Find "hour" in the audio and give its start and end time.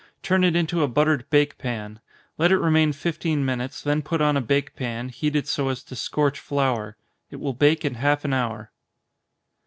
8.33-8.71